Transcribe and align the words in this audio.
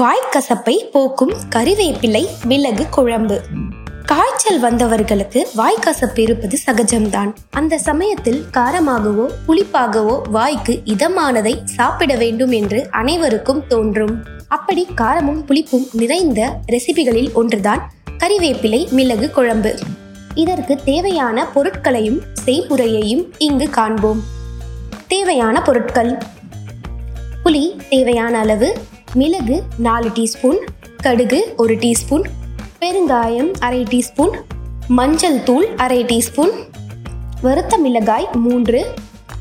வாய்க்கசப்பை 0.00 0.90
போக்கும் 0.92 1.32
கறிவேப்பிலை 1.50 2.26
மிளகு 2.44 2.88
குழம்பு. 2.88 3.40
காய்ச்சல் 4.06 4.62
வந்தவர்களுக்கு 4.62 5.42
வாய்க்கசப்பு 5.56 6.18
இருப்பது 6.20 6.58
சகஜம்தான். 6.66 7.32
அந்த 7.50 7.78
சமயத்தில் 7.78 8.44
காரமாகவோ 8.52 9.26
புளிப்பாகவோ 9.48 10.20
வாய்க்கு 10.30 10.82
இதமானதை 10.84 11.64
சாப்பிட 11.64 12.14
வேண்டும் 12.14 12.50
என்று 12.50 12.86
அனைவருக்கும் 12.90 13.66
தோன்றும். 13.66 14.24
அப்படி 14.48 14.86
காரமும் 14.94 15.44
புளிப்பும் 15.46 15.86
நிறைந்த 15.92 16.60
ரெசிபிகளில் 16.72 17.32
ஒன்றுதான் 17.32 17.92
கறிவேப்பிலை 18.18 18.90
மிளகு 18.90 19.30
குழம்பு. 19.30 19.78
இதற்கு 20.34 20.76
தேவையான 20.84 21.46
பொருட்களையும் 21.46 22.20
செய்முறையையும் 22.44 23.24
இங்கு 23.38 23.70
காண்போம். 23.70 24.22
தேவையான 25.06 25.62
பொருட்கள். 25.62 26.18
புளி 27.44 27.76
தேவையான 27.88 28.38
அளவு 28.38 28.74
மிளகு 29.14 29.56
நாலு 29.78 30.08
டீஸ்பூன் 30.14 30.60
கடுகு 31.02 31.38
ஒரு 31.56 31.74
டீஸ்பூன் 31.74 32.24
பெருங்காயம் 32.80 33.50
அரை 33.60 33.82
டீஸ்பூன் 33.84 34.32
மஞ்சள் 34.90 35.38
தூள் 35.44 35.66
அரை 35.76 35.98
டீஸ்பூன் 36.02 36.52
வறுத்த 37.42 37.74
மிளகாய் 37.78 38.26
மூன்று 38.38 38.80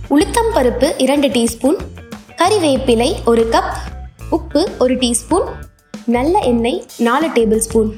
உளுத்தம் 0.09 0.51
பருப்பு 0.55 0.87
இரண்டு 0.97 1.29
டீஸ்பூன் 1.29 1.79
கறிவேப்பிலை 2.37 3.09
ஒரு 3.25 3.45
கப் 3.49 3.71
உப்பு 4.29 4.61
ஒரு 4.79 4.97
டீஸ்பூன் 4.97 5.47
நல்ல 6.07 6.35
எண்ணெய் 6.43 6.79
நாலு 6.99 7.29
டேபிள் 7.35 7.63
ஸ்பூன் 7.63 7.91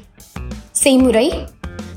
செய்முறை 0.79 1.27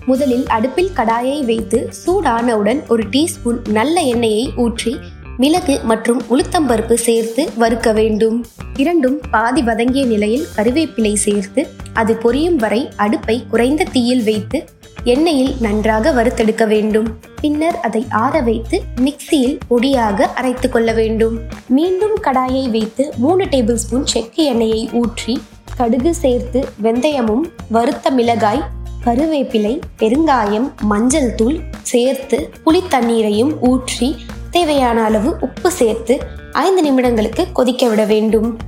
முதலில் 0.07 0.47
அடுப்பில் 0.49 0.93
கடாயை 0.93 1.39
வைத்து 1.45 1.81
சூடானவுடன் 1.99 2.83
ஒரு 2.89 3.07
டீஸ்பூன் 3.11 3.61
நல்ல 3.71 3.97
எண்ணெயை 4.07 4.45
ஊற்றி 4.57 4.93
மிளகு 5.43 5.75
மற்றும் 5.85 6.21
உளுத்தம்பருப்பு 6.31 6.95
சேர்த்து 6.95 7.43
வறுக்க 7.57 7.89
வேண்டும். 7.93 8.39
இரண்டும் 8.77 9.19
பாதி 9.31 9.63
வதங்கிய 9.63 10.05
நிலையில் 10.07 10.47
கருவேப்பிலை 10.57 11.13
சேர்த்து 11.15 11.63
அது 11.93 12.15
பொரியும் 12.15 12.57
வரை 12.57 12.81
அடுப்பை 12.97 13.37
குறைந்த 13.53 13.87
தீயில் 13.93 14.25
வைத்து 14.25 14.59
எண்ணெயில் 15.05 15.53
நன்றாக 15.61 16.13
வறுத்தெடுக்க 16.13 16.65
வேண்டும். 16.67 17.09
பின்னர் 17.41 17.79
அதை 17.81 18.07
ஆற 18.23 18.41
வைத்து 18.41 18.83
மிக்சியில் 19.01 19.59
பொடியாக 19.71 20.29
அரைத்து 20.35 20.69
கொள்ள 20.69 20.93
வேண்டும். 20.93 21.37
மீண்டும் 21.69 22.17
கடாயை 22.27 22.65
வைத்து 22.71 23.13
மூணு 23.17 23.45
டேபிள் 23.45 23.81
ஸ்பூன் 23.85 24.09
செக்கு 24.15 24.45
எண்ணெயை 24.45 24.83
ஊற்றி 24.93 25.37
கடுகு 25.77 26.15
சேர்த்து 26.15 26.63
வெந்தயமும் 26.83 27.45
வறுத்த 27.71 28.11
மிளகாய் 28.11 28.67
கருவேப்பிலை 29.05 29.75
பெருங்காயம் 29.99 30.67
மஞ்சள் 30.85 31.35
தூள் 31.35 31.59
சேர்த்து 31.83 32.39
புளித்தண்ணீரையும் 32.65 33.53
ஊற்றி 33.61 34.09
தேவையான 34.51 35.05
அளவு 35.05 35.37
உப்பு 35.41 35.71
சேர்த்து 35.71 36.19
ஐந்து 36.53 36.83
நிமிடங்களுக்கு 36.85 37.53
கொதிக்க 37.53 37.89
விட 37.89 38.05
வேண்டும். 38.05 38.59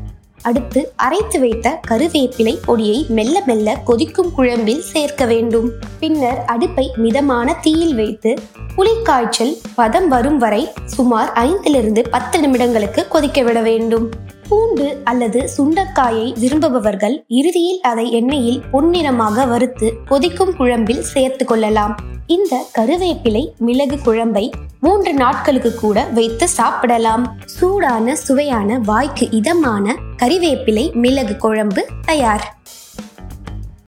அடுத்து 0.42 0.92
அரைத்து 0.97 1.41
வைத்த 1.41 1.81
கருவேப்பிலை 1.89 2.59
பொடியை 2.67 3.06
மெல்ல 3.09 3.42
மெல்ல 3.47 3.77
கொதிக்கும் 3.84 4.31
குழம்பில் 4.34 4.81
சேர்க்க 4.81 5.25
வேண்டும். 5.25 5.70
பின்னர் 5.98 6.45
அடுப்பை 6.45 6.91
மிதமான 6.97 7.55
தீயில் 7.55 7.95
வைத்து 7.95 8.39
புளிக்காய்ச்சல் 8.77 9.56
பதம் 9.75 10.08
வரும் 10.08 10.39
வரை 10.39 10.69
சுமார் 10.84 11.33
ஐந்திலிருந்து 11.33 12.05
பத்து 12.11 12.39
நிமிடங்களுக்கு 12.41 13.08
கொதிக்க 13.08 13.42
விட 13.42 13.61
வேண்டும். 13.61 14.11
பூண்டு 14.48 15.01
அல்லது 15.05 15.51
சுண்டக்காயை 15.56 16.39
விரும்புபவர்கள் 16.39 17.25
இறுதியில் 17.28 17.81
அதை 17.81 18.25
எண்ணெயில் 18.25 18.61
பொன்னிறமாக 18.73 19.48
வறுத்து 19.48 19.92
கொதிக்கும் 20.05 20.56
குழம்பில் 20.56 21.03
சேர்த்து 21.03 21.45
கொள்ளலாம். 21.45 21.97
இந்த 22.27 22.67
கருவேப்பிலை 22.78 23.56
மிளகு 23.58 23.98
குழம்பை 24.05 24.51
மூன்று 24.81 25.14
நாட்களுக்கு 25.14 25.75
கூட 25.75 26.05
வைத்து 26.05 26.48
சாப்பிடலாம். 26.48 27.36
சூடான 27.45 28.17
சுவையான 28.17 28.78
வாய்க்கு 28.78 29.31
இதமான 29.31 29.97
கறிவேப்பிலை 30.23 30.92
மிளகு 30.92 31.36
குழம்பு 31.36 31.86
தயார். 32.05 32.59